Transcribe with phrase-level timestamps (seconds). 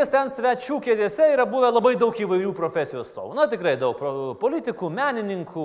[0.00, 3.34] lankytis ten svečių kėdėse yra buvę labai daug įvairių profesijų atstovų.
[3.36, 3.98] Na tikrai daug
[4.40, 5.64] politikų, menininkų,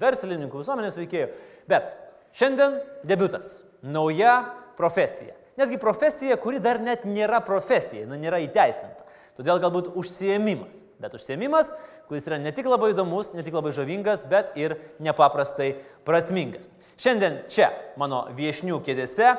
[0.00, 1.28] verslininkų, visuomenės veikėjų.
[1.68, 1.92] Bet
[2.32, 3.64] šiandien debutas.
[3.82, 5.34] Nauja profesija.
[5.58, 9.04] Netgi profesija, kuri dar net nėra profesija, jinai nėra įteisinta.
[9.36, 10.82] Todėl galbūt užsiemimas.
[10.98, 11.70] Bet užsiemimas,
[12.08, 15.76] kuris yra ne tik labai įdomus, ne tik labai žavingas, bet ir nepaprastai
[16.06, 16.70] prasmingas.
[16.98, 17.70] Šiandien čia
[18.00, 19.36] mano viešnių kėdėse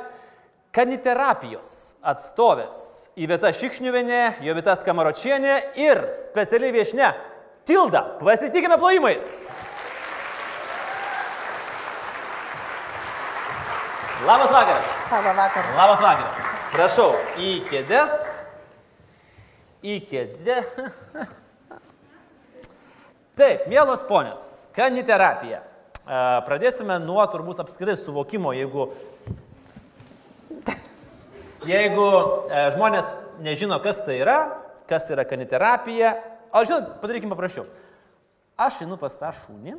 [0.76, 7.09] kaniterapijos atstovės Įvieta Šikšniuvenė, Jovita Skamaročienė ir specialiai viešne
[7.68, 8.05] Tilda.
[8.22, 9.26] Pasitikime plojimais.
[14.28, 14.94] Labas vakaras.
[15.12, 15.76] Labą vakarą.
[15.78, 16.40] Labas vakaras.
[16.73, 17.12] Prašau,
[17.42, 18.16] į kėdės.
[19.84, 20.58] Į kėdę.
[23.40, 24.42] Taip, mielos ponios,
[24.75, 25.62] kaniterapija.
[26.47, 28.90] Pradėsime nuo turbūt apskritai suvokimo, jeigu,
[31.70, 32.08] jeigu
[32.50, 33.14] e, žmonės
[33.45, 34.39] nežino, kas tai yra,
[34.89, 36.16] kas yra kaniterapija.
[36.56, 37.67] O žinot, padarykime paprasčiau.
[38.59, 39.78] Aš einu pas tą šunį,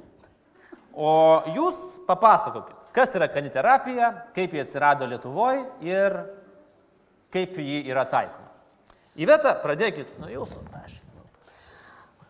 [0.97, 1.11] o
[1.53, 6.17] jūs papasakokit, kas yra kaniterapija, kaip ji atsirado Lietuvoje ir
[7.35, 8.49] kaip ji yra taikoma.
[9.21, 10.63] Įveta, pradėkit nuo jūsų.
[10.81, 10.97] Aš.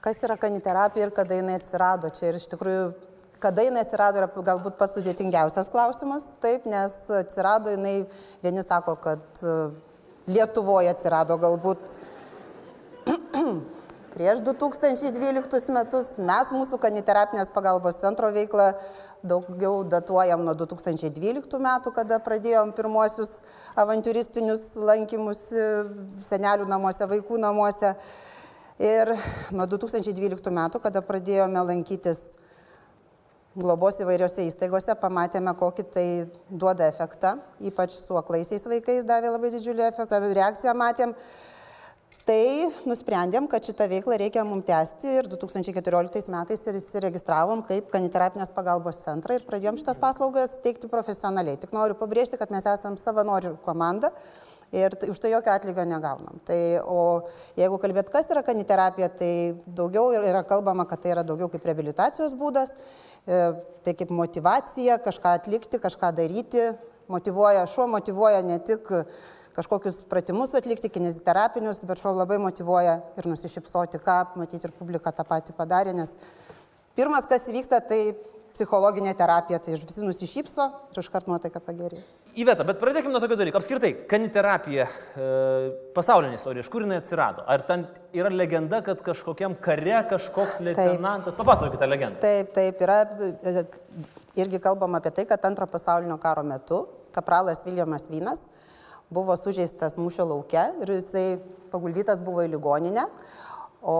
[0.00, 2.30] Kas yra kaniterapija ir kada jinai atsirado čia?
[2.32, 2.84] Ir iš tikrųjų,
[3.40, 8.04] kada jinai atsirado yra galbūt pats sudėtingiausias klausimas, taip, nes atsirado jinai,
[8.44, 9.58] vieni sako, kad e,
[10.30, 11.80] Lietuvoje atsirado galbūt
[14.14, 16.10] prieš 2012 metus.
[16.18, 18.68] Mes mūsų kaniterapinės pagalbos centro veiklą
[19.26, 23.32] daugiau datuojam nuo 2012 metų, kada pradėjom pirmuosius
[23.80, 25.70] avantūristinius lankymus e,
[26.28, 27.94] senelių namuose, vaikų namuose.
[28.80, 29.10] Ir
[29.52, 32.22] nuo 2012 metų, kada pradėjome lankytis
[33.58, 36.06] globos įvairiose įstaigose, pamatėme, kokį tai
[36.50, 41.14] duoda efektą, ypač su aklaisiais vaikais davė labai didžiulį efektą, reakciją matėm.
[42.30, 48.52] Tai nusprendėm, kad šitą veiklą reikia mums tęsti ir 2014 metais ir įsiregistravom kaip kaniterapinės
[48.54, 51.58] pagalbos centrą ir pradėjom šitas paslaugas teikti profesionaliai.
[51.58, 54.12] Tik noriu pabrėžti, kad mes esame savanorių komanda
[54.72, 56.38] ir už tai jokio atlygio negaunam.
[56.46, 57.26] Tai, o
[57.58, 59.32] jeigu kalbėt, kas yra kaniterapija, tai
[59.66, 62.72] daugiau yra kalbama, kad tai yra daugiau kaip rehabilitacijos būdas,
[63.26, 63.42] e,
[63.84, 66.70] tai kaip motivacija kažką atlikti, kažką daryti.
[67.10, 68.86] Motivuoja, šuo motivuoja ne tik
[69.56, 75.26] kažkokius pratimus atlikti, kineziterapinius, bet šuo labai motivuoja ir nusišypsoti, ką matyti ir publika tą
[75.26, 76.14] patį padarė, nes
[76.94, 78.00] pirmas, kas įvyksta, tai
[78.54, 82.06] psichologinė terapija, tai visi nusišypso ir iškart nuotaika pagerėja.
[82.38, 83.58] Įveta, bet pradėkime nuo tokio dalyko.
[83.58, 84.84] Apskritai, kaniterapija,
[85.18, 85.28] e,
[85.96, 87.42] pasaulinė istorija, iš kur jinai atsirado?
[87.50, 87.82] Ar ten
[88.14, 91.34] yra legenda, kad kažkokiam kare kažkoks leitenantas...
[91.38, 92.20] Papasakokite legendą.
[92.22, 93.64] Taip, taip, yra e,
[94.38, 98.38] irgi kalbama apie tai, kad antro pasaulinio karo metu kapralas Viljamas Vynas
[99.10, 101.24] buvo sužeistas mūšio lauke ir jisai
[101.72, 103.08] paguldytas buvo į ligoninę,
[103.82, 103.96] o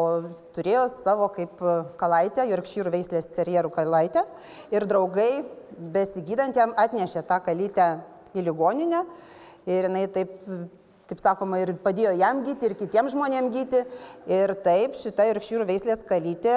[0.55, 1.59] turėjo savo kaip
[1.99, 4.23] kalaitę, Jorkšyrų veislės terjerų kalaitę
[4.71, 5.43] ir draugai
[5.81, 7.91] besigydant jam atnešė tą kalytę
[8.37, 9.05] į ligoninę
[9.71, 10.37] ir jinai taip
[11.11, 13.81] kaip sakoma, ir padėjo jam gyti, ir kitiems žmonėms gyti.
[14.31, 16.57] Ir taip, šita Jorkšyrų veislės kalytė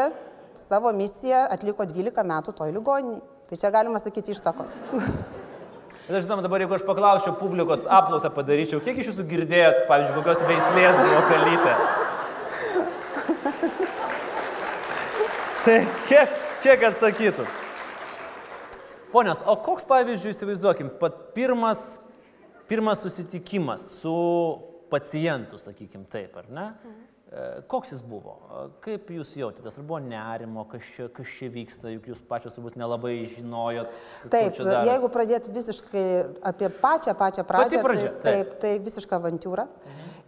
[0.60, 3.24] savo misiją atliko 12 metų toj ligoniniai.
[3.50, 4.70] Tai čia galima sakyti ištakos.
[6.04, 10.18] Bet aš žinoma, dabar jeigu aš paklausčiau publikos apklausą padaryčiau, kiek iš jūsų girdėjot, pavyzdžiui,
[10.20, 11.74] kokios veislės buvo kalytė?
[15.64, 15.78] Tai
[16.10, 16.30] kiek,
[16.66, 17.63] kiek atsakytų?
[19.14, 22.00] Ponios, o koks pavyzdžiui, įsivaizduokim, pat pirmas,
[22.70, 24.14] pirmas susitikimas su
[24.90, 26.66] pacientu, sakykim taip, ar ne?
[26.74, 27.13] E,
[27.68, 28.36] Koks jis buvo?
[28.86, 29.80] Kaip jūs jautėtės?
[29.82, 33.90] Ar buvo nerimo, kas čia, kas čia vyksta, juk jūs pačios turbūt nelabai žinojot.
[34.30, 36.04] Taip, jeigu pradėti visiškai
[36.52, 39.66] apie pačią, pačią pradžią, pradžia, tai, taip, tai visiška avantūra.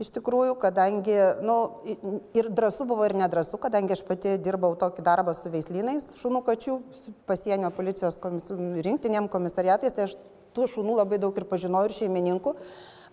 [0.01, 5.05] Iš tikrųjų, kadangi, na, nu, ir drąsų buvo, ir nedrasų, kadangi aš pati dirbau tokį
[5.05, 6.81] darbą su veislynais šunų kačių,
[7.29, 8.49] pasienio policijos komis,
[8.81, 10.17] rinktinėm komisariatais, tai aš
[10.57, 12.57] tų šunų labai daug ir pažinojau, ir šeimininkų.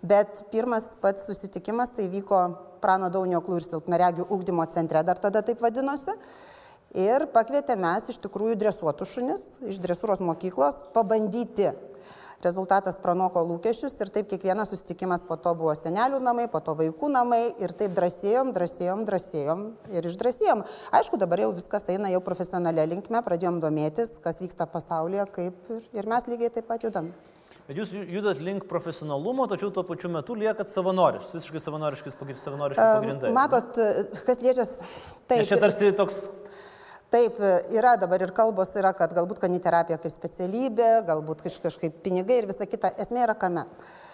[0.03, 2.47] Bet pirmas pats susitikimas tai vyko
[2.83, 6.17] Prano Daunio klų ir silpnaregių ūkdymo centre, dar tada taip vadinosi.
[6.99, 11.71] Ir pakvietė mes iš tikrųjų dresuotus šunis iš dresūros mokyklos pabandyti.
[12.43, 17.13] Rezultatas pranoko lūkesčius ir taip kiekvienas susitikimas po to buvo senelių namai, po to vaikų
[17.15, 20.65] namai ir taip drąsėjom, drąsėjom, drąsėjom ir išdrasėjom.
[20.99, 25.87] Aišku, dabar jau viskas eina jau profesionalią linkmę, pradėjom domėtis, kas vyksta pasaulyje, kaip ir,
[25.95, 27.15] ir mes lygiai taip pat judam.
[27.69, 33.31] Bet jūs judat link profesionalumo, tačiau tuo pačiu metu liekat savanoriškas, visiškai savanoriškas, savanoriškas pagrindai.
[33.37, 33.79] Matot,
[34.27, 34.67] kas liečia...
[35.31, 36.25] Taip, čia tarsi toks
[37.13, 37.37] Taip,
[37.77, 42.47] yra dabar ir kalbos yra, kad galbūt kaniterapija kaip specialybė, galbūt kaž- kažkaip pinigai ir
[42.49, 42.89] visa kita.
[43.05, 43.67] Esmė yra kame.
[43.69, 44.12] E,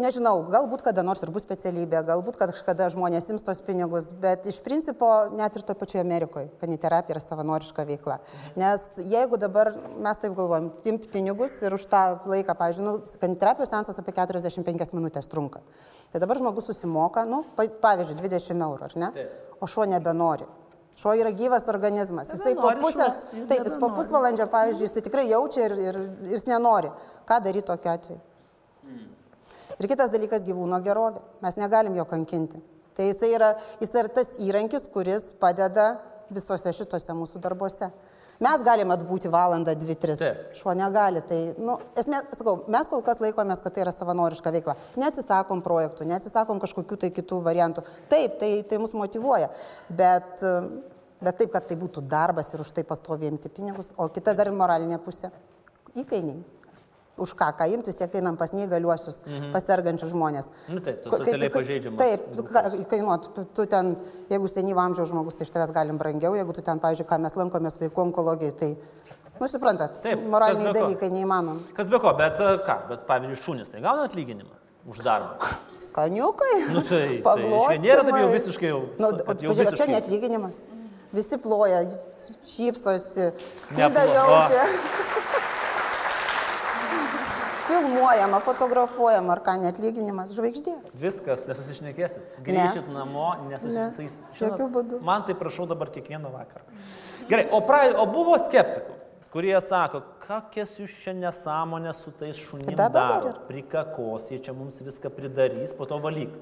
[0.00, 4.60] nežinau, galbūt kada nors ir bus specialybė, galbūt kažkada žmonės ims tos pinigus, bet iš
[4.64, 8.20] principo net ir to pačioje Amerikoje kaniterapija yra savanoriška veikla.
[8.60, 13.98] Nes jeigu dabar mes taip galvojam, imti pinigus ir už tą laiką, nu, kaniterapijos sensas
[13.98, 15.64] apie 45 minutės trunka.
[16.12, 19.28] Tai dabar žmogus susimoka, nu, pavyzdžiui, 20 eurų, ar ne?
[19.60, 20.48] O šuo nebenori.
[21.00, 22.28] Šuo yra gyvas organizmas.
[22.32, 23.14] Jis taip po pusės,
[23.48, 26.90] taip, jis po pusvalandžio, pavyzdžiui, jis tikrai jaučia ir, ir, ir jis nenori.
[27.28, 28.18] Ką daryti tokiu atveju?
[29.80, 31.22] Ir kitas dalykas- gyvūno gerovė.
[31.40, 32.60] Mes negalim jo kankinti.
[32.96, 35.98] Tai jis yra, jis yra tas įrankis, kuris padeda
[36.30, 37.90] visose šitose mūsų darbuose.
[38.40, 40.20] Mes galime atbūti valandą, dvi, tris.
[40.56, 41.20] Šuo negali.
[41.28, 44.76] Tai, nu, esmė, sakau, mes kol kas laikomės, kad tai yra savanoriška veikla.
[45.00, 47.84] Neatsisakom projektų, neatsisakom kažkokių tai kitų variantų.
[48.08, 49.50] Taip, tai, tai mus motivuoja.
[49.88, 50.40] Bet,
[51.20, 53.92] bet taip, kad tai būtų darbas ir už tai pastovėjimti pinigus.
[54.00, 55.32] O kita dar ir moralinė pusė.
[56.00, 56.40] Įkainiai
[57.22, 59.50] už ką, ką imti, vis tiek einam pas neįgaliuosius, mhm.
[59.54, 60.48] pasergančius žmonės.
[60.72, 62.00] Nu, taip, tu socialiai pažeidžiamas.
[62.00, 63.92] Taip, kainuot, tu ten,
[64.32, 67.36] jeigu senyvo amžiaus žmogus, tai iš tavęs galim brangiau, jeigu tu ten, pavyzdžiui, ką mes
[67.40, 68.72] lankomės vaikų onkologijai, tai,
[69.36, 71.62] nu, suprantat, taip, moraliniai dalykai neįmanom.
[71.76, 75.36] Kas be ko, bet e, ką, bet pavyzdžiui, šunis, tai gauna atlyginimą už darbą.
[75.84, 76.56] Skaniukai.
[76.72, 77.76] Nu, tai, paglostymai.
[77.76, 78.80] Tai nėra taip jau visiškai jau.
[78.98, 79.10] Nu,
[79.44, 79.76] jau visiškai...
[79.82, 80.62] Čia netlyginimas.
[81.10, 81.82] Visi ploja,
[82.46, 83.32] šypsosi,
[83.74, 84.64] tada jaučia.
[87.70, 90.76] Filmuojama, fotografuojama, ar ką netlyginimas, žvaigždė.
[90.98, 92.38] Viskas, nesusišnekėsit.
[92.46, 92.96] Grįžit ne.
[92.96, 94.24] namo, nesusišnekėsit.
[94.26, 94.40] Ne.
[94.42, 95.00] Jokių būdų.
[95.06, 96.64] Man tai prašau dabar kiekvieną vakarą.
[97.30, 98.96] Gerai, o, pra, o buvo skeptikų,
[99.34, 105.12] kurie sako, kokias jūs čia nesąmonės su tais šunimis daro, prikakos, jie čia mums viską
[105.14, 106.34] pridarys, po to valyk.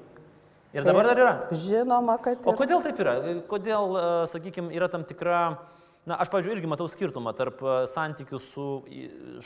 [0.73, 1.33] Ir dabar dar yra.
[1.49, 2.43] Žinoma, kad.
[2.43, 2.51] Yra.
[2.51, 3.15] O kodėl taip yra?
[3.49, 3.95] Kodėl,
[4.29, 5.39] sakykime, yra tam tikra
[6.07, 8.65] Na, aš, pavyzdžiui, irgi matau skirtumą tarp e, santykių su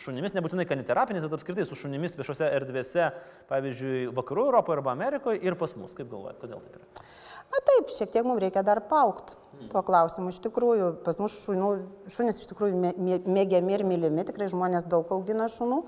[0.03, 3.07] šunimis, nebūtinai kaniterapinis, bet apskritai su šunimis viešose erdvėse,
[3.49, 5.95] pavyzdžiui, vakarų Europoje arba Amerikoje ir pas mus.
[5.97, 7.07] Kaip galvojat, kodėl taip yra?
[7.53, 9.71] Na taip, šiek tiek mums reikia dar paukti hmm.
[9.73, 10.29] tuo klausimu.
[10.29, 11.71] Iš tikrųjų, pas mus šunų,
[12.13, 15.81] šunys iš tikrųjų mė, mėgiami ir mylimi, tikrai žmonės daug augina šunų,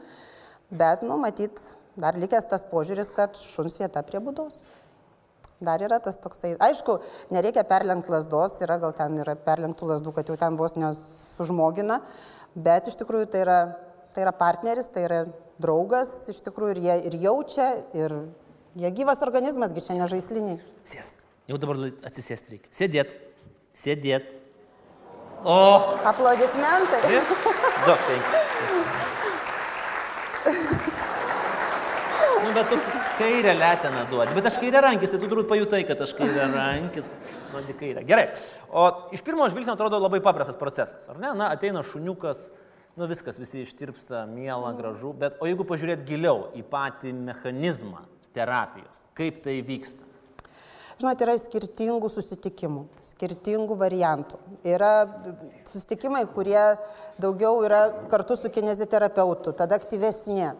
[0.74, 1.62] bet, nu, matyt,
[1.96, 4.66] dar likęs tas požiūris, kad šuns vieta prie būdos.
[5.63, 6.98] Dar yra tas toksai, aišku,
[7.31, 12.02] nereikia perlenkti lasdos, yra gal ten yra perlenktų lasdų, kad jau ten vos nesužmogina,
[12.60, 13.60] bet iš tikrųjų tai yra,
[14.12, 15.22] tai yra partneris, tai yra
[15.63, 18.18] draugas, iš tikrųjų ir jie ir jaučia, ir
[18.75, 20.60] jie gyvas organizmas, gi čia nežaisliniai.
[20.92, 22.74] Sėsk, jau dabar atsisėsti reikia.
[22.75, 23.16] Sėdėt,
[23.80, 24.36] sėdėt.
[25.46, 25.56] O.
[26.12, 27.02] Aplodismentai.
[27.86, 28.44] Du, penki.
[32.44, 32.75] nu, bet tu
[33.20, 34.36] kairę leteną duodi.
[34.38, 37.12] Bet aš kairę rankis, tai tu turbūt pajutai, kad aš kairę rankis,
[37.52, 38.06] duodi kairę.
[38.08, 38.28] Gerai.
[38.72, 38.86] O
[39.16, 41.34] iš pirmo žvilgsnio atrodo labai paprastas procesas, ar ne?
[41.38, 42.50] Na, ateina šuniukas,
[43.00, 48.04] nu viskas, visi ištirpsta, miela, gražu, bet o jeigu pažiūrėt giliau į patį mechanizmą
[48.36, 50.16] terapijos, kaip tai vyksta?
[50.96, 54.38] Žinote, yra skirtingų susitikimų, skirtingų variantų.
[54.64, 54.92] Yra
[55.68, 56.62] susitikimai, kurie
[57.20, 57.82] daugiau yra
[58.12, 60.54] kartu su kineziterapeutu, tada aktyvesni.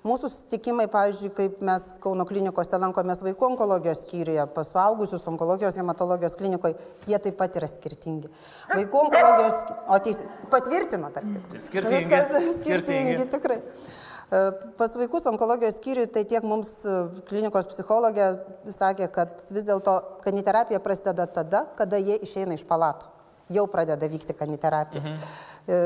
[0.00, 6.38] Mūsų susitikimai, pavyzdžiui, kaip mes Kauno klinikose lankomės vaikų onkologijos skyriuje, pas suaugusius onkologijos hematologijos
[6.40, 6.78] klinikoje,
[7.10, 8.30] jie taip pat yra skirtingi.
[8.72, 10.16] Vaikų onkologijos, o teis,
[10.54, 11.60] patvirtino, tarp kitko.
[11.66, 12.00] Skirtingi.
[12.06, 13.60] Viskas skirtingi, skirtingi, tikrai.
[13.60, 14.42] E,
[14.80, 18.32] pas vaikus onkologijos skyriui, tai tiek mums e, klinikos psichologė
[18.72, 23.19] sakė, kad vis dėlto kaniterapija prasideda tada, kada jie išeina iš palatų
[23.50, 25.02] jau pradeda vykti kaniterapija.
[25.02, 25.30] Mhm.
[25.70, 25.78] E,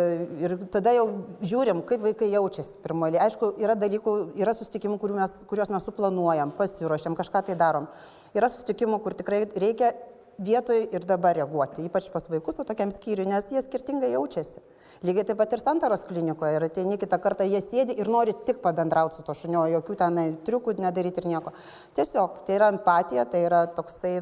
[0.45, 1.07] ir tada jau
[1.45, 3.21] žiūrim, kaip vaikai jaučiasi pirmoji.
[3.25, 7.89] Aišku, yra dalykų, yra susitikimų, mes, kuriuos mes suplanuojam, pasiruošiam, kažką tai darom.
[8.37, 9.93] Yra susitikimų, kur tikrai reikia
[10.39, 14.63] vietoj ir dabar reaguoti, ypač pas vaikus, o tokiam skyriui, nes jie skirtingai jaučiasi.
[15.05, 18.61] Lygiai taip pat ir santaros klinikoje ir ateini kitą kartą, jie sėdi ir nori tik
[18.65, 21.55] pabendrauti su to šuniu, jokių ten triukų nedaryti ir nieko.
[21.99, 24.17] Tiesiog tai yra empatija, tai yra toksai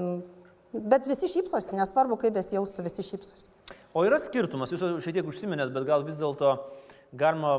[0.73, 3.53] Bet visi šypsosi, nesvarbu, kaip besijaustų, visi šypsosi.
[3.93, 6.55] O yra skirtumas, jūs šiek tiek užsiminėt, bet gal vis dėlto
[7.13, 7.59] galima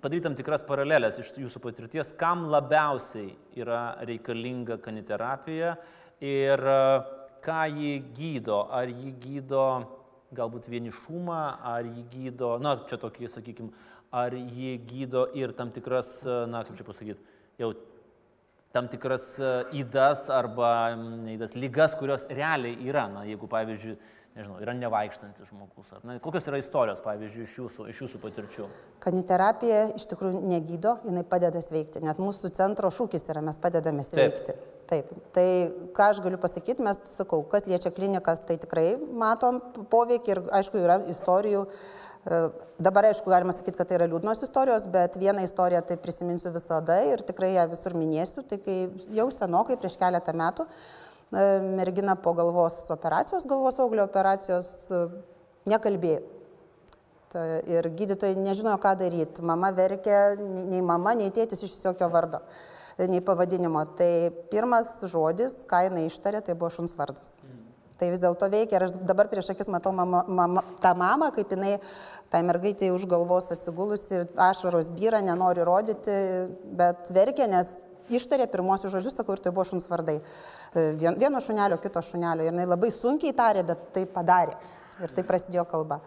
[0.00, 5.74] padaryti tam tikras paralelės iš jūsų patirties, kam labiausiai yra reikalinga kaniterapija
[6.24, 6.78] ir e,
[7.44, 8.62] ką jį gydo.
[8.72, 9.66] Ar jį gydo
[10.36, 11.42] galbūt vienišumą,
[11.74, 13.84] ar jį gydo, na, čia tokį, sakykime,
[14.16, 17.74] ar jį gydo ir tam tikras, e, na, kaip čia pasakyti, jau
[18.76, 19.30] tam tikras
[19.76, 20.68] įdas e, arba
[21.32, 23.06] įdas lygas, kurios realiai yra.
[23.12, 23.96] Na, jeigu, pavyzdžiui,
[24.36, 25.90] nežinau, yra nevaikštantis žmogus.
[25.96, 28.68] Ar, na, kokios yra istorijos, pavyzdžiui, iš jūsų, iš jūsų patirčių?
[29.04, 32.04] Kaniterapija iš tikrųjų negydo, jinai padeda sveikti.
[32.04, 34.52] Net mūsų centro šūkis yra, mes padedame sveikti.
[34.52, 34.72] Taip.
[34.86, 35.46] Taip, tai
[35.96, 39.58] ką aš galiu pasakyti, mes sakau, kas liečia klinikas, tai tikrai matom
[39.90, 41.64] poveikį ir aišku yra istorijų.
[41.66, 42.06] E,
[42.78, 46.98] dabar aišku galima sakyti, kad tai yra liūdnos istorijos, bet vieną istoriją tai prisiminsiu visada
[47.06, 48.42] ir tikrai ją visur minėsiu.
[48.50, 48.78] Tai kai
[49.14, 51.44] jau senokai, prieš keletą metų, e,
[51.78, 55.04] mergina po galvos operacijos, galvos auglio operacijos e,
[55.70, 56.24] nekalbėjo.
[57.68, 59.42] Ir gydytojai nežinojo, ką daryti.
[59.44, 60.38] Mama verkė,
[60.70, 62.40] nei mama, nei tėtis iš jokio vardo,
[63.12, 63.82] nei pavadinimo.
[63.98, 64.10] Tai
[64.48, 67.34] pirmas žodis, ką jinai ištarė, tai buvo šuns vardas.
[67.96, 71.54] Tai vis dėlto veikia ir aš dabar prieš akis matau mama, mama, tą mamą, kaip
[71.54, 71.78] jinai,
[72.32, 76.16] tai mergaitė už galvos atsigulusi ir ašaros vyra, nenori rodyti,
[76.76, 77.72] bet verkia, nes
[78.12, 80.18] ištarė pirmosius žodžius, sakau, ir tai buvo šuns vardai.
[81.00, 82.44] Vieno šunelio, kito šunelio.
[82.44, 84.58] Ir jinai labai sunkiai tarė, bet tai padarė.
[85.00, 86.00] Ir tai prasidėjo kalba.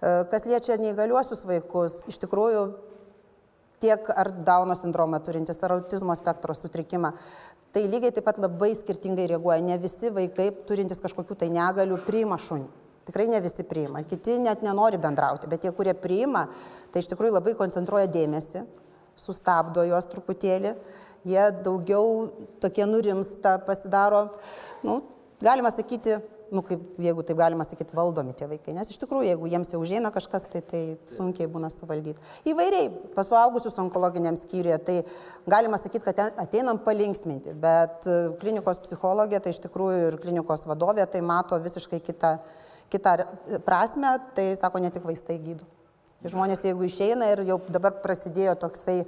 [0.00, 2.64] Kas liečia neįgaliuosius vaikus, iš tikrųjų
[3.84, 7.12] tiek ar Dauno sindromą turintis, ar autizmo spektro sutrikimą,
[7.74, 9.60] tai lygiai taip pat labai skirtingai reaguoja.
[9.64, 12.70] Ne visi vaikai turintys kažkokių tai negalių priima šunį.
[13.04, 14.00] Tikrai ne visi priima.
[14.08, 16.46] Kiti net nenori bendrauti, bet tie, kurie priima,
[16.92, 18.64] tai iš tikrųjų labai koncentruoja dėmesį,
[19.20, 20.72] sustabdo juos truputėlį,
[21.28, 22.30] jie daugiau
[22.64, 24.24] tokie nurimsta, pasidaro,
[24.86, 25.02] nu,
[25.44, 26.16] galima sakyti,
[26.54, 28.74] nu, kaip, jeigu taip galima sakyti, valdomi tie vaikai.
[28.76, 32.22] Nes iš tikrųjų, jeigu jiems jau užeina kažkas, tai, tai sunkiai būna suvaldyti.
[32.50, 34.96] Įvairiai, pasuaugusius onkologiniam skyriuje, tai
[35.50, 41.08] galima sakyti, kad ateinam palinksminti, bet e, klinikos psichologija, tai iš tikrųjų ir klinikos vadovė,
[41.10, 42.36] tai mato visiškai kitą,
[42.94, 43.18] kitą
[43.66, 45.66] prasme, tai sako, ne tik vaistai gydo.
[46.24, 49.02] Žmonės, jeigu išeina ir jau dabar prasidėjo toksai,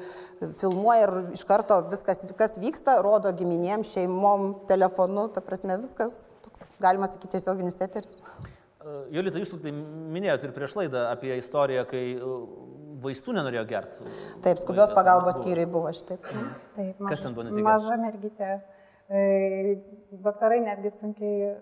[0.61, 6.19] filmuoja ir iš karto viskas, kas vyksta, rodo giminėm, šeimom, telefonu, ta prasme, viskas
[6.83, 8.19] galima sakyti, tiesioginis eteris.
[8.87, 12.35] E, Jolita, jūs tai minėjote ir prieš laidą apie istoriją, kai e,
[13.03, 14.07] vaistų nenorėjo gerti.
[14.45, 16.29] Taip, skubios pagalbos skyriui buvo šitaip.
[16.77, 17.67] Taip, maž, Kas ten buvo netikėta?
[17.69, 18.53] Maža mergytė.
[19.07, 19.25] E,
[20.25, 21.53] daktarai netgi sunkiai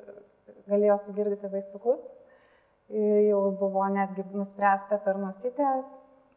[0.70, 2.04] galėjo sugirdyti vaistukus.
[2.94, 5.68] Jau buvo netgi nuspręsta per nusytę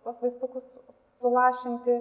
[0.06, 0.68] tos vaistukus
[1.20, 1.98] sulašinti,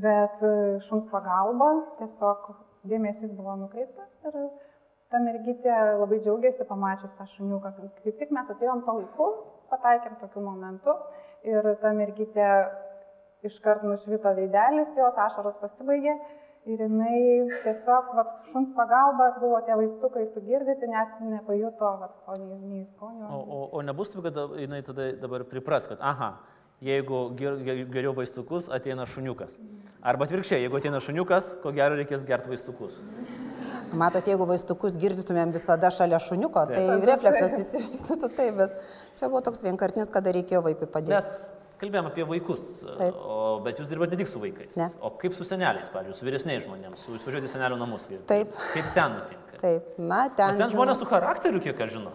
[0.00, 0.40] bet
[0.86, 2.46] šuns pagalba tiesiog
[2.88, 4.38] dėmesys buvo nukreiptas ir
[5.14, 7.74] ta mergytė labai džiaugiasi pamačius tą šuniuką.
[8.02, 9.28] Kaip tik mes atėjom to laiku,
[9.70, 10.96] pataikėm tokiu momentu
[11.46, 12.48] ir ta mergytė
[13.46, 16.16] iškart nušvito veidelis, jos ašaros pasibaigė
[16.64, 17.18] ir jinai
[17.64, 23.28] tiesiog vat, šuns pagalba buvo tie vaistukai sugirdyti, net nepajuto vat, to nei, nei skonio.
[23.28, 26.32] O, o, o nebus taip, kad jinai tada dabar pripras, kad aha,
[26.84, 29.56] jeigu geriau vaistukus, ateina šuniukas.
[30.04, 32.98] Arba atvirkščiai, jeigu ateina šuniukas, ko gero reikės gerti vaistukus.
[33.96, 38.80] Matot, jeigu vaistukus girdytumėm visada šalia šuniuko, tai refleksas įsivaizduotų taip, bet
[39.18, 41.16] čia buvo toks vienkartinis, kada reikėjo vaikui padėti.
[41.16, 41.30] Mes
[41.80, 42.66] kalbėjome apie vaikus,
[42.98, 43.16] Taip.
[43.16, 44.76] o, bet jūs dirbate ne tik su vaikais.
[44.80, 44.90] Ne.
[45.04, 48.10] O kaip su seneliais, pavyzdžiui, su vyresniais žmonėmis, su išvažiuoti senelių namus?
[48.30, 48.52] Taip.
[48.74, 49.43] Kaip ten nutinka?
[49.60, 50.54] Taip, na, ten.
[50.54, 52.12] Nes ten žmonės su charakteriu, kiek aš žinau.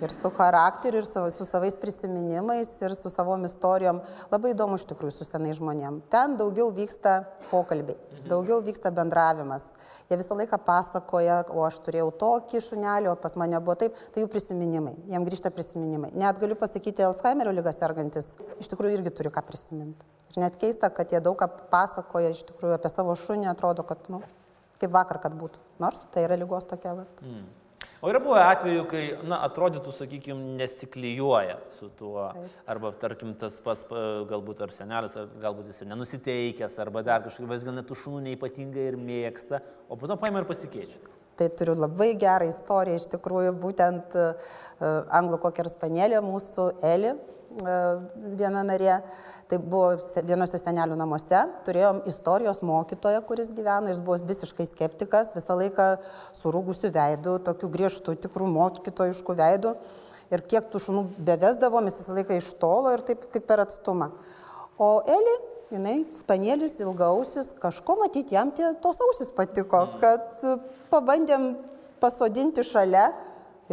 [0.00, 4.00] Ir su charakteriu, ir su, su savais prisiminimais, ir su savom istorijom.
[4.32, 6.00] Labai įdomu iš tikrųjų su senai žmonėm.
[6.12, 7.18] Ten daugiau vyksta
[7.50, 8.28] pokalbiai, mhm.
[8.32, 9.66] daugiau vyksta bendravimas.
[10.10, 14.24] Jie visą laiką pasakoja, o aš turėjau tokį šunelį, o pas mane buvo taip, tai
[14.24, 16.10] jų prisiminimai, jiem grįžta prisiminimai.
[16.18, 18.26] Net galiu pasakyti, Alzheimerio lygas sergantis
[18.58, 20.08] iš tikrųjų irgi turi ką prisiminti.
[20.34, 24.02] Ir net keista, kad jie daug ką pasakoja iš tikrųjų apie savo šunį, atrodo, kad,
[24.10, 24.22] nu,
[24.80, 25.62] kaip vakar, kad būtų.
[25.82, 26.96] Nors tai yra lygos tokia.
[26.98, 27.24] Bet.
[27.26, 27.48] Mm.
[28.00, 32.54] O yra buvę atveju, kai, na, atrodytų, sakykime, nesiklyjuoja su tuo, Taip.
[32.72, 33.82] arba, tarkim, tas pas,
[34.30, 38.22] galbūt ar senelis, ar galbūt jis ir nenusiteikęs, arba dar kažkaip, vis gal net šunų
[38.30, 40.96] neipatingai ir mėgsta, o po to paima ir pasikeičia.
[41.36, 44.56] Tai turiu labai gerą istoriją, iš tikrųjų, būtent uh,
[45.20, 47.14] anglų spanelė mūsų Eli,
[47.58, 49.00] viena narė,
[49.50, 55.56] tai buvo vienose senelių namuose, turėjom istorijos mokytoją, kuris gyvena, jis buvo visiškai skeptikas, visą
[55.58, 55.88] laiką
[56.38, 59.74] surūgusių veidų, tokių griežtų, tikrų mokytojiškų veidų.
[60.30, 64.12] Ir kiek tų šunų bevesdavom, jis visą laiką iš tolo ir taip kaip per atstumą.
[64.78, 65.34] O Eli,
[65.74, 70.30] jinai, spanėlis, ilgausis, kažko matyti jam tie tos ausis patiko, kad
[70.92, 71.50] pabandėm
[72.00, 73.10] pasodinti šalia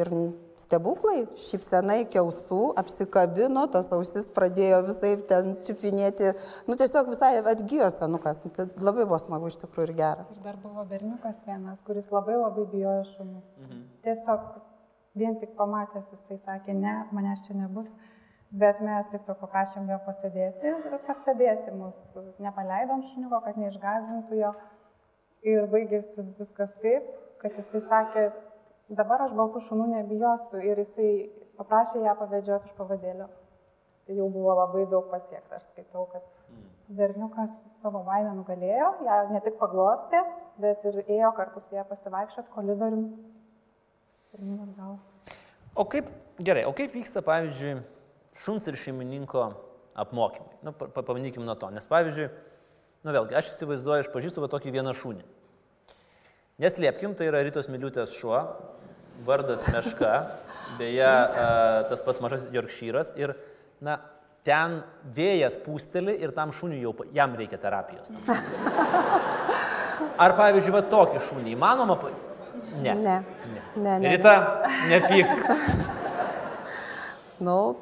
[0.01, 0.11] ir
[0.57, 6.31] stebuklai, šypsenai kiausų, apsikabino, tas ausis pradėjo visai ten čiupinėti,
[6.69, 10.25] nu tiesiog visai atgyjo senukas, tai labai buvo smagu iš tikrųjų ir gera.
[10.33, 13.41] Ir dar buvo berniukas vienas, kuris labai labai bijojo šunų.
[13.65, 13.83] Mhm.
[14.07, 14.47] Tiesiog
[15.17, 17.89] vien tik pamatęs jisai sakė, ne, manęs čia nebus.
[18.47, 21.97] Bet mes tiesiog paprašėm jo pasėdėti ir pastebėti mus.
[22.39, 24.53] Nepaleidom šuniuko, kad neišgazintų jo.
[25.47, 27.09] Ir baigėsi viskas taip,
[27.41, 28.23] kad jisai sakė,
[28.89, 31.12] dabar aš baltų šunų nebijosiu ir jisai
[31.60, 33.27] paprašė ją pavedžioti už pavadėlio.
[34.08, 35.58] jau buvo labai daug pasiekta.
[35.58, 36.24] Aš skaitau, kad
[36.88, 37.51] berniukas
[37.82, 40.22] savo baimę nugalėjo, ją ne tik paglostė,
[40.58, 43.10] bet ir ėjo kartu su ją pasivaikščiot koridorium.
[44.32, 44.96] Pirmin atgal.
[45.75, 46.08] O kaip,
[46.39, 47.82] gerai, o kaip vyksta, pavyzdžiui,
[48.46, 49.50] šuns ir šeimininko
[50.00, 50.56] apmokymai?
[50.63, 51.70] Nu, pa- pa- pabandykim nuo to.
[51.70, 52.29] Nes, pavyzdžiui,
[53.03, 55.25] nu vėlgi, aš įsivaizduoju, aš pažįstu va tokį vieną šunį.
[56.57, 58.37] Neslėpkim, tai yra Rytos Miliutės šuo,
[59.27, 60.13] vardas Meška,
[60.79, 61.09] beje,
[61.91, 63.35] tas pats mažas Jorkšyras ir,
[63.85, 63.99] na,
[64.47, 64.79] ten
[65.13, 68.09] vėjas pūsteli ir tam šuniui jau, jam reikia terapijos.
[70.17, 71.99] Ar, pavyzdžiui, va tokį šunį įmanoma?
[72.01, 72.15] pa-
[72.81, 72.93] Ne.
[73.05, 73.19] Ne.
[73.77, 74.15] Ne, ne.
[74.15, 74.33] Rita,
[74.89, 75.29] nepyk.
[77.45, 77.77] Nu,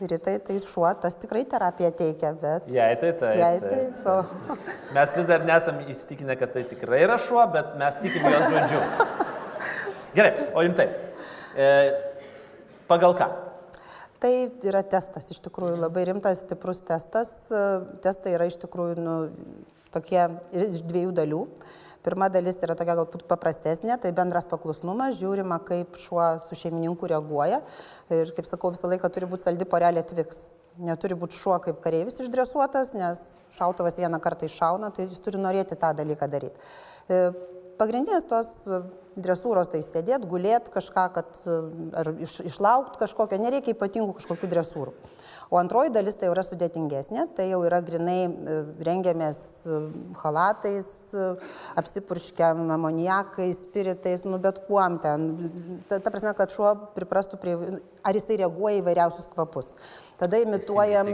[0.00, 2.66] rytai tai šuo, tas tikrai terapiją teikia, bet...
[2.72, 3.38] Jei tai taip.
[3.38, 4.02] Jei taip.
[4.02, 4.10] taip.
[4.10, 4.58] O,
[4.96, 8.82] Mes vis dar nesam įsitikinę, kad tai tikrai yra šuo, bet mes tikime jos žodžiu.
[10.18, 10.90] Gerai, o rimtai.
[11.54, 11.72] E,
[12.90, 13.32] pagal ką?
[14.24, 17.28] tai yra testas, iš tikrųjų labai rimtas, stiprus testas.
[18.04, 19.16] Testai yra iš tikrųjų nu,
[19.92, 20.22] tokie
[20.56, 21.42] iš dviejų dalių.
[22.04, 27.62] Pirma dalis yra tokia galbūt paprastesnė, tai bendras paklusnumas, žiūrima, kaip šuo su šeimininku reaguoja.
[28.12, 30.42] Ir kaip sakau, visą laiką turi būti saldi porelė atviks.
[30.84, 33.22] Neturi būti šuo kaip kareivis išdresuotas, nes
[33.54, 36.60] šautuvas vieną kartą iššauna, tai jis turi norėti tą dalyką daryti.
[37.08, 37.24] E,
[37.74, 38.50] Pagrindinės tos
[39.18, 41.56] dresūros tai sėdėti, gulėti kažką, kad e,
[41.98, 44.94] ar iš, išlaukti kažkokio, nereikia ypatingų kažkokių dresūrų.
[45.50, 49.40] O antroji dalis tai jau yra sudėtingesnė, tai jau yra grinai e, rengiamės
[50.22, 50.90] halatais,
[51.80, 55.28] apsipurškiam amoniakais, spiritais, nu bet kuom ten.
[55.88, 57.58] Ta, ta prasme, kad šuo priprastų prie,
[58.04, 59.72] ar jisai reaguoja į vairiausius kvapus.
[60.18, 61.08] Tada imituojam...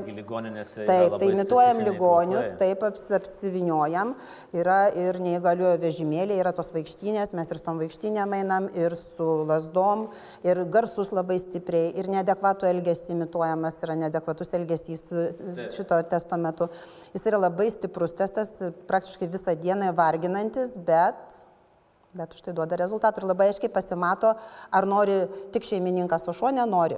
[0.87, 4.13] Taip, tai imituojam ligonius, taip aps, apsiviniojam.
[4.53, 9.29] Yra ir neįgaliojo vežimėliai, yra tos vaikštynės, mes ir su tom vaikštynėm einam, ir su
[9.49, 10.05] lasdom,
[10.45, 15.07] ir garsus labai stipriai, ir neadekvatų elgesį imituojamas, yra neadekvatus elgesys
[15.73, 16.69] šito testo metu.
[17.15, 18.53] Jis yra labai stiprus testas,
[18.91, 21.45] praktiškai visą dieną varginantis, bet
[22.11, 24.33] Bet už tai duoda rezultatų ir labai aiškiai pasimato,
[24.75, 25.15] ar nori
[25.55, 26.97] tik šeimininkas, o šuo nenori.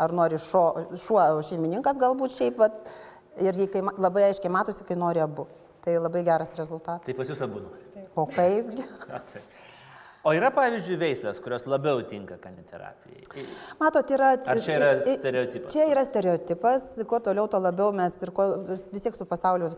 [0.00, 0.66] Ar nori šuo,
[1.00, 2.76] šuo šeimininkas galbūt šiaip, vat,
[3.40, 5.48] ir jį kai, labai aiškiai matosi, kai nori abu.
[5.80, 7.06] Tai labai geras rezultatas.
[7.08, 8.04] Tai pas jūs abu nori.
[8.20, 8.84] O kaipgi?
[10.20, 13.44] O yra, pavyzdžiui, veislės, kurios labiau tinka kaniterapijai.
[13.80, 14.34] Matot, yra...
[14.52, 15.72] Ar čia yra stereotipas?
[15.72, 19.70] Čia yra stereotipas, kuo toliau, tuo labiau mes ir kuo, vis tiek su pasaulio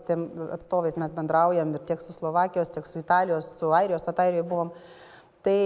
[0.56, 4.74] atstovais mes bendraujam, ir tiek su Slovakijos, tiek su Italijos, su Airijos, vat Airijoje buvom.
[5.46, 5.56] Tai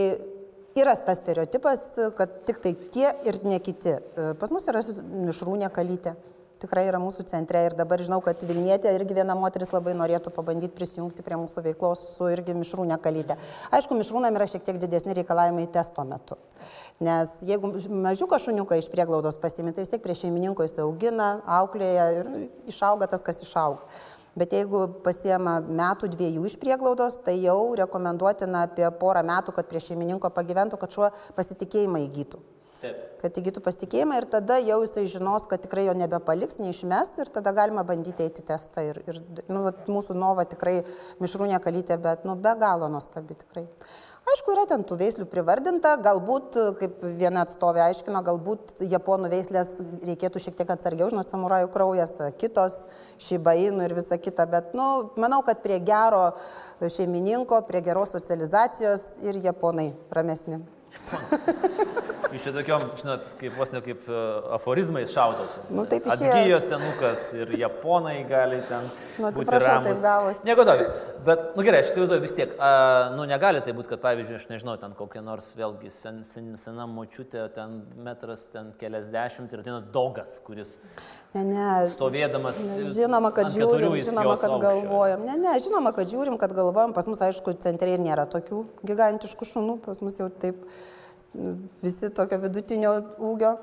[0.76, 1.80] yra tas stereotipas,
[2.18, 3.96] kad tik tai tie ir ne kiti.
[4.36, 6.12] Pas mus yra mišrūnė kalytė.
[6.56, 10.72] Tikrai yra mūsų centre ir dabar žinau, kad Vilnietė irgi viena moteris labai norėtų pabandyti
[10.78, 13.36] prisijungti prie mūsų veiklos su irgi mišrūnė kalytė.
[13.76, 16.38] Aišku, mišrūnam yra šiek tiek didesni reikalavimai testo metu.
[17.04, 17.74] Nes jeigu
[18.06, 22.32] mažiuką šuniuką iš prieglaudos pasimė, tai vis tiek prie šeimininko jis augina, auklėja ir
[22.72, 23.84] išauga tas, kas išauga.
[24.36, 29.84] Bet jeigu pasiema metų dviejų iš prieglaudos, tai jau rekomenduotina apie porą metų, kad prie
[29.90, 32.44] šeimininko pagyventų, kad šuo pasitikėjimą įgytų
[32.86, 33.04] Taip.
[33.20, 37.52] kad įgytų pasitikėjimą ir tada jau jisai žinos, kad tikrai jo nebepaliks, neišmes ir tada
[37.56, 38.84] galima bandyti eiti testą.
[38.90, 40.78] Ir, ir nu, vat mūsų nova tikrai
[41.22, 43.66] mišrūnė kalytė, bet nu, be galo nuostabi tikrai.
[44.26, 49.70] Aišku, yra ten tų veislių privardinta, galbūt, kaip viena atstovė aiškino, galbūt japonų veislės
[50.02, 52.74] reikėtų šiek tiek atsargiau, žinot, samurajų kraujas, kitos,
[53.22, 56.32] šibainų ir visa kita, bet nu, manau, kad prie gero
[56.82, 60.64] šeimininko, prie geros socializacijos ir japonai ramesni.
[62.36, 64.22] Jūs čia tokiom, žinot, kaip vos ne kaip e,
[64.52, 65.54] aforizmais šaudot.
[65.72, 66.04] Nu, taip.
[66.12, 68.90] Atgyjo senukas ir japonai gali ten.
[69.16, 69.86] Nu, atsiprašau, ramūs.
[69.86, 70.42] taip gavosi.
[70.44, 70.90] Nieko tokio.
[71.24, 72.68] Bet, nu gerai, aš įsivaizduoju vis tiek, a,
[73.16, 76.84] nu negali tai būti, kad pavyzdžiui, aš nežinau, ten kokia nors vėlgi sen, sen, sena
[76.90, 80.76] močiutė, ten metras, ten keliasdešimt ir ateina dogas, kuris
[81.32, 82.60] Ne, ne, stovėdamas.
[82.92, 85.24] Žinoma, kad žiūrim, žinoma, kad galvojam.
[85.24, 86.92] Ne, ne, žinoma, kad žiūrim, kad galvojam.
[86.96, 90.62] Pas mus, aišku, centre nėra tokių gigantiškų šunų, pas mus jau taip
[91.82, 93.54] visi tokio vidutinio ūgio.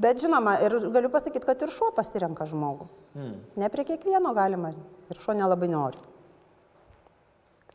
[0.00, 2.88] Bet žinoma, ir galiu pasakyti, kad ir šuo pasirenka žmogų.
[3.14, 3.36] Hmm.
[3.62, 4.72] Ne prie kiekvieno galima.
[5.10, 6.00] Ir šuo nelabai nori.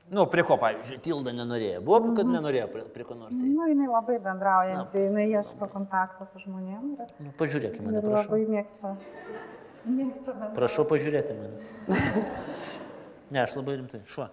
[0.09, 1.83] Nu, prie ko, pavyzdžiui, Tilda nenorėjo.
[1.85, 3.35] Buvo, kad nenorėjo prie, prie ko nors.
[3.37, 3.51] eiti?
[3.53, 8.31] Nu, jinai labai bendraujanti, jinai ieško kontakto su žmonėmis ir, Nu, pažiūrėkime mane, prašau.
[8.33, 8.93] labai mėgsta.
[9.85, 10.55] Mėgsta bendrauti.
[10.57, 11.99] Prašau pažiūrėti mane.
[13.29, 14.01] Ne, aš labai rimtai.
[14.09, 14.25] Šuo.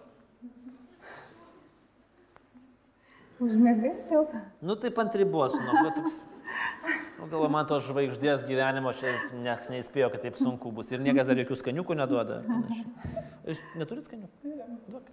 [3.43, 4.41] Užmėgai tiltą.
[4.65, 6.23] Nu taip ant ribos, nu, bet toks.
[7.19, 10.93] Nu, galvo, man tos žvaigždės gyvenimo čia niekas neįspėjo, kad taip sunku bus.
[10.95, 12.43] Ir niekas dar jokių skaniukų neduoda.
[12.47, 13.25] panašiai.
[13.51, 14.55] Jūs neturit skaniukų?
[14.89, 15.13] Duokit.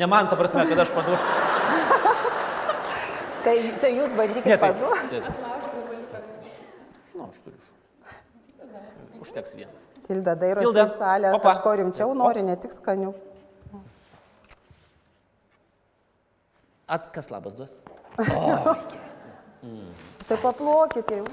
[0.00, 1.28] Ne man, ta prasme, kad aš paduosiu.
[3.44, 5.20] Tai, tai jūs bandykite paduoti.
[5.20, 6.24] taip.
[7.12, 7.60] Žinau, aš turiu.
[9.20, 9.74] Užteks vieną.
[10.08, 11.52] Tilda dairosi salę, opa.
[11.52, 13.12] kažko rimčiau nori, ne tik skanių.
[16.88, 17.72] At kas labas duos?
[20.28, 21.26] Tai paplokite jau.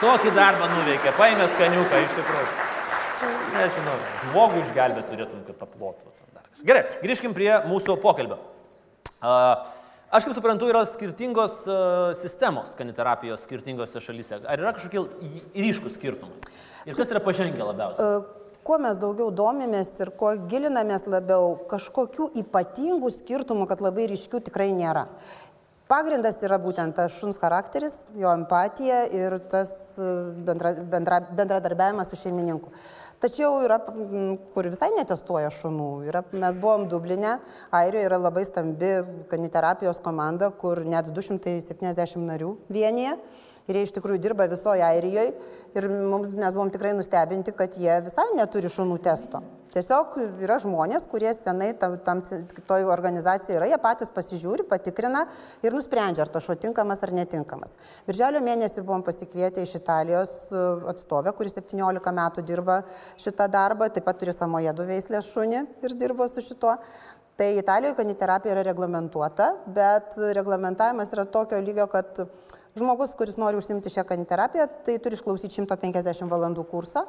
[0.00, 2.46] Tokį darbą nuveikė, paėmė skaniuką iš tikrųjų.
[3.52, 6.14] Nežinau, žmogų išgelbėti turėtum, kad paplotų.
[6.64, 8.38] Gerai, grįžkim prie mūsų pokalbio.
[9.20, 9.34] A,
[10.10, 11.60] Aš kaip suprantu, yra skirtingos
[12.18, 14.40] sistemos kaniterapijos skirtingose šalyse.
[14.42, 15.04] Ar yra kažkokie
[15.54, 16.40] ryškus skirtumai?
[16.90, 18.16] Ir kas yra pažengę labiausiai?
[18.60, 24.68] Kuo mes daugiau domimės ir kuo gilinamės labiau, kažkokių ypatingų skirtumų, kad labai ryškių tikrai
[24.76, 25.06] nėra.
[25.90, 30.10] Pagrindas yra būtent tas šuns charakteris, jo empatija ir tas e,
[30.46, 32.70] bendra, bendra, bendradarbiavimas su šeimininku.
[33.20, 33.80] Tačiau yra,
[34.54, 35.88] kur visai netestuoja šunų.
[36.06, 37.34] Yra, mes buvom Dublinė,
[37.74, 38.92] Airijoje yra labai stambi
[39.32, 43.16] kaniterapijos komanda, kur net 270 narių vienyje.
[43.68, 45.32] Ir jie iš tikrųjų dirba visoje Airijoje.
[45.76, 49.42] Ir mums, mes buvom tikrai nustebinti, kad jie visai neturi šunų testo.
[49.70, 52.22] Tiesiog yra žmonės, kurie senai tam, tam
[52.66, 55.22] toj organizacijoje yra, jie patys pasižiūri, patikrina
[55.62, 57.70] ir nusprendžia, ar tas šuo tinkamas ar netinkamas.
[58.08, 62.80] Birželio mėnesį buvom pasikvietę iš Italijos e, atstovę, kuris 17 metų dirba
[63.22, 66.74] šitą darbą, taip pat turi samoje du veislės šunį ir dirbo su šituo.
[67.38, 72.24] Tai Italijoje kaniterapija yra reglamentuota, bet reglamentavimas yra tokio lygio, kad
[72.78, 77.06] žmogus, kuris nori užsimti šią kaniterapiją, tai turi išklausyti 150 valandų kursą.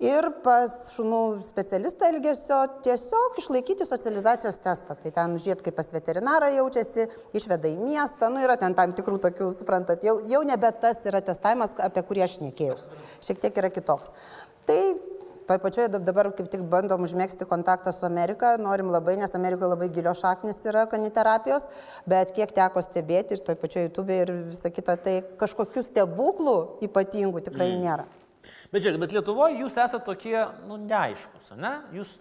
[0.00, 4.94] Ir pas šunų specialistą elgesio tiesiog išlaikyti socializacijos testą.
[4.96, 7.04] Tai ten žiūrėt, kaip pas veterinarą jaučiasi,
[7.36, 11.20] išveda į miestą, nu yra ten tam tikrų tokių, suprantat, jau, jau nebe tas yra
[11.20, 12.78] testavimas, apie kurį aš nekėjau.
[13.28, 14.14] Šiek tiek yra kitoks.
[14.64, 14.80] Tai
[15.50, 19.90] toj pačioje dabar kaip tik bandom užmėgsti kontaktą su Amerika, norim labai, nes Amerikoje labai
[19.90, 21.66] gilios šaknis yra kaniterapijos,
[22.10, 27.42] bet kiek teko stebėti ir toj pačioje YouTube ir visą kitą, tai kažkokių stebuklų ypatingų
[27.50, 27.84] tikrai mm.
[27.84, 28.08] nėra.
[28.70, 30.36] Bet žiūrėk, bet Lietuvoje jūs esate tokie,
[30.68, 31.72] nu, neaiškus, ne?
[31.98, 32.14] Jūs,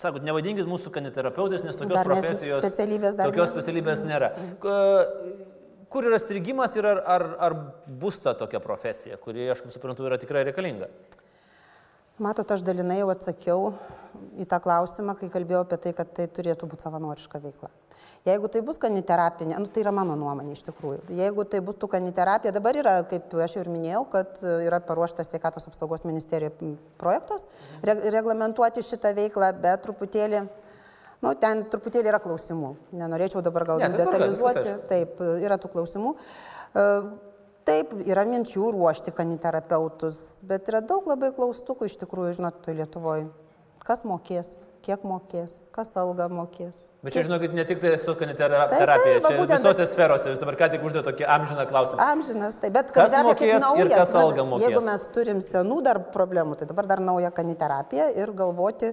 [0.00, 4.32] sakot, nevadinkit mūsų kaniterapeutais, nes tokios Dar profesijos, specialybės dar tokios specialybės nėra.
[4.62, 5.52] K-
[5.86, 7.54] Kur yra strigimas ir ar, ar, ar
[7.86, 10.88] bus ta tokia profesija, kuri, aš kaip suprantu, yra tikrai reikalinga?
[12.16, 13.72] Matot, aš dalinai jau atsakiau
[14.40, 17.68] į tą klausimą, kai kalbėjau apie tai, kad tai turėtų būti savanoriška veikla.
[18.24, 21.02] Jeigu tai bus kaniterapinė, nu, tai yra mano nuomonė iš tikrųjų.
[21.12, 25.28] Jeigu tai bus tų kaniterapija, dabar yra, kaip aš jau ir minėjau, kad yra paruoštas
[25.28, 26.56] Sveikatos apsaugos ministerijos
[26.96, 27.44] projektas
[27.84, 30.42] re reglamentuoti šitą veiklą, bet truputėlį,
[31.20, 32.72] nu, ten truputėlį yra klausimų.
[32.96, 34.76] Nenorėčiau dabar gal Ne, tai detalizuoti.
[34.88, 36.16] Taip, yra tų klausimų.
[37.66, 43.24] Taip, yra minčių ruošti kaniterapeutus, bet yra daug labai klaustukų iš tikrųjų, žinot, Lietuvoje.
[43.82, 46.78] Kas mokės, kiek mokės, kas algą mokės.
[47.04, 50.30] Bet čia, žinokit, ne tik tai su kaniterapija, va čia visose sferose.
[50.30, 52.06] Jūs dabar ką tik uždėjote tokį amžiną klausimą.
[52.14, 53.94] Amžinas, tai bet Kas kaniterapija kaip naujas.
[54.00, 54.66] kas algą mokės?
[54.66, 58.92] Jeigu mes turim senų dar problemų, tai dabar dar nauja kaniterapija ir galvoti.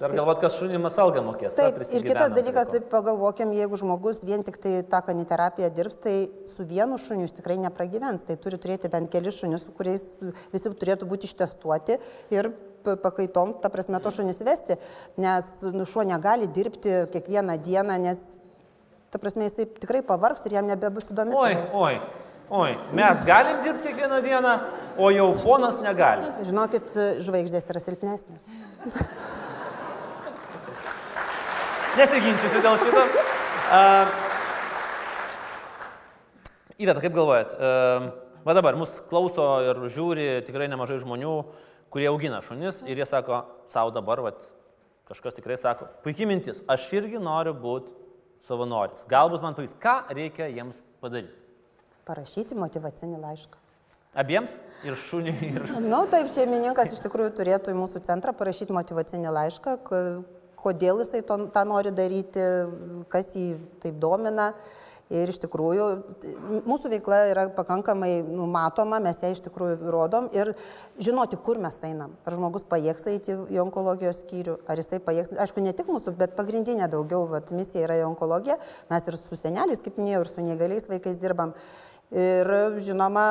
[0.00, 1.58] Dar galvot, kas šunimas algą mokės.
[1.58, 5.98] Taip, ar ir kitas dalykas, taip pagalvokim, jeigu žmogus vien tik tai tą kaniterapiją dirbs,
[6.06, 6.16] tai
[6.56, 8.26] su vienu šuniu jis tikrai nepragyvens.
[8.28, 10.04] Tai turi turėti bent keli šunius, su kuriais
[10.52, 11.98] visi turėtų būti ištestuoti
[12.34, 12.52] ir
[12.84, 14.78] pakaitom, ta prasme, to šunis vesti,
[15.20, 18.20] nes nu, šuo negali dirbti kiekvieną dieną, nes,
[19.12, 21.36] ta prasme, jis taip tikrai pavargs ir jam nebebus įdomi.
[21.36, 22.00] Oi, tai- oi,
[22.62, 24.56] oi, mes galim dirbti kiekvieną dieną,
[24.98, 26.32] o jau ponas negali.
[26.48, 26.92] Žinokit,
[27.24, 28.50] žvaigždės yra silpnesnės.
[31.92, 33.02] Nesiginčysiu dėl šito.
[33.72, 34.08] Uh,
[36.80, 37.52] Įveda, kaip galvojat?
[37.52, 38.06] Uh,
[38.46, 41.34] va dabar mus klauso ir žiūri tikrai nemažai žmonių,
[41.92, 44.32] kurie augina šunis ir jie sako, savo dabar, va,
[45.08, 47.92] kažkas tikrai sako, puikiai mintis, aš irgi noriu būti
[48.42, 49.04] savanoris.
[49.10, 51.36] Galbūt man pavyks, ką reikia jiems padaryti.
[52.08, 53.60] Parašyti motivacinį laišką.
[54.18, 55.66] Abiems ir šuniui, ir...
[55.70, 59.76] Na, nu, taip, šeimininkas iš tikrųjų turėtų į mūsų centrą parašyti motivacinį laišką,
[60.62, 62.44] kodėl jisai to, tą nori daryti,
[63.12, 64.50] kas jį taip domina.
[65.12, 65.86] Ir iš tikrųjų
[66.64, 70.54] mūsų veikla yra pakankamai numatoma, mes ją iš tikrųjų rodom ir
[71.02, 72.14] žinoti, kur mes einam.
[72.24, 76.36] Ar žmogus pajėgs eiti į onkologijos skyrių, ar jisai pajėgs, aišku, ne tik mūsų, bet
[76.38, 78.56] pagrindinė daugiau vat, misija yra į onkologiją.
[78.92, 81.52] Mes ir su seneliais, kaip minėjau, ir su neįgaliais vaikais dirbam.
[82.12, 83.26] Ir žinoma,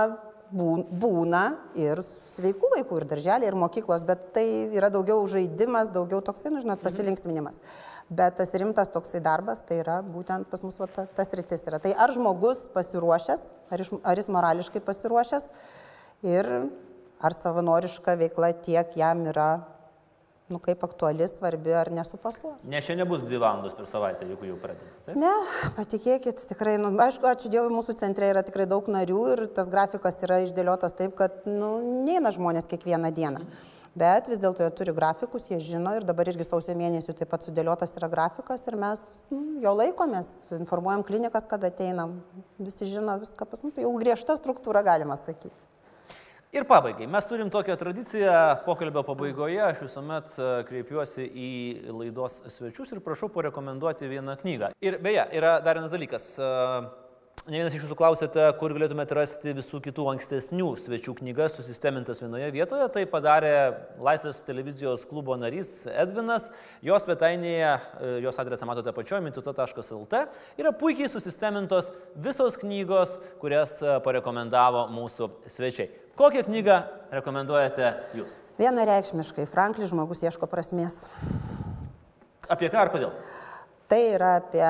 [0.51, 1.43] būna
[1.79, 6.61] ir sveikų vaikų, ir darželiai, ir mokyklos, bet tai yra daugiau žaidimas, daugiau toksai, nu,
[6.63, 7.57] žinot, pasilinksminimas.
[8.11, 11.79] Bet tas rimtas toksai darbas, tai yra būtent pas mus va, ta, tas rytis yra.
[11.79, 15.47] Tai ar žmogus pasiruošęs, ar, iš, ar jis morališkai pasiruošęs
[16.27, 16.49] ir
[17.21, 19.49] ar savanoriška veikla tiek jam yra
[20.51, 22.67] nu, kaip aktuali, svarbi ar nesupasuos.
[22.69, 25.17] Ne, šiandien bus dvi valandos per savaitę, jeigu jau pradėtumėte.
[25.19, 25.31] Ne,
[25.77, 30.19] patikėkit, tikrai, nu, aišku, ačiū Dievui, mūsų centre yra tikrai daug narių ir tas grafikas
[30.27, 33.45] yra išdėliotas taip, kad nu, neina žmonės kiekvieną dieną.
[33.91, 37.43] Bet vis dėlto jie turi grafikus, jie žino ir dabar irgi sausio mėnesių taip pat
[37.43, 39.01] sudėliotas yra grafikas ir mes
[39.33, 42.21] nu, jo laikomės, informuojam klinikas, kada ateinam,
[42.55, 45.51] visi žino viską pas mus, tai jau griežta struktūra galima sakyti.
[46.51, 48.31] Ir pabaigai, mes turim tokią tradiciją,
[48.65, 51.51] pokalbio pabaigoje aš visuomet e, kreipiuosi į
[51.95, 54.73] laidos svečius ir prašau parekomenduoti vieną knygą.
[54.83, 56.25] Ir beje, yra dar vienas dalykas.
[56.35, 56.49] e,
[57.47, 62.51] Ne vienas iš jūsų klausėte, kur galėtumėte rasti visų kitų ankstesnių svečių knygas susistemintas vienoje
[62.53, 62.89] vietoje.
[62.93, 63.55] Tai padarė
[64.03, 66.51] Laisvės televizijos klubo narys Edvinas.
[66.85, 70.23] Jo svetainėje, e, jos adresą matote pačioje, mituta.lt.
[70.59, 76.00] Yra puikiai susistemintos visos knygos, kurias parekomendavo mūsų svečiai.
[76.19, 76.77] Kokią knygą
[77.11, 78.33] rekomenduojate jūs?
[78.59, 80.97] Vienareikšmiškai, Franklis žmogus ieško prasmės.
[82.51, 83.13] Apie ką ir kodėl?
[83.91, 84.65] Tai yra apie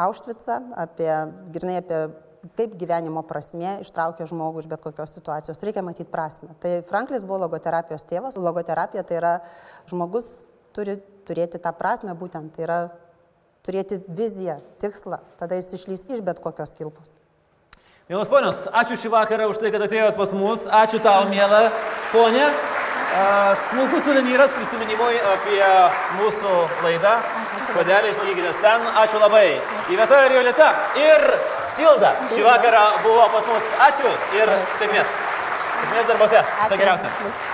[0.00, 1.10] Aušvicą, apie,
[1.54, 1.98] grinai apie
[2.58, 5.60] kaip gyvenimo prasme ištraukia žmogų iš bet kokios situacijos.
[5.64, 6.52] Reikia matyti prasme.
[6.60, 8.36] Tai Franklis buvo logoterapijos tėvas.
[8.36, 9.34] Logoterapija tai yra
[9.90, 10.28] žmogus
[10.76, 12.78] turi turėti tą prasme būtent, tai yra
[13.64, 17.14] turėti viziją, tikslą, tada jis išlys iš bet kokios kilpos.
[18.04, 20.66] Mielas ponios, ačiū šį vakarą už tai, kad atėjot pas mus.
[20.68, 21.22] Ačiū tau,
[22.12, 22.48] ponė.
[23.16, 25.62] A, Smulkus suvenyras prisiminimui apie
[26.18, 26.52] mūsų
[26.84, 27.14] laidą.
[27.72, 28.84] Kodėl išlyginęs ten.
[29.06, 29.56] Ačiū labai.
[29.88, 30.68] Įvieta ir Jolita.
[31.00, 31.26] Ir
[31.78, 33.72] Tilda šį vakarą buvo pas mus.
[33.88, 35.18] Ačiū ir sėkmės.
[35.80, 36.46] Sėkmės darbuose.
[36.60, 37.16] Viso geriausio.
[37.16, 37.53] Ačiū.